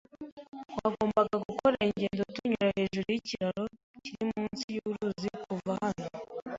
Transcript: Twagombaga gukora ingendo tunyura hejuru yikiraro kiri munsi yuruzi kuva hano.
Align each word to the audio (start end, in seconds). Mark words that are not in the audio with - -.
Twagombaga 0.71 1.35
gukora 1.45 1.75
ingendo 1.87 2.21
tunyura 2.35 2.67
hejuru 2.77 3.07
yikiraro 3.13 3.63
kiri 4.03 4.23
munsi 4.35 4.63
yuruzi 4.75 5.29
kuva 5.45 5.71
hano. 5.83 6.05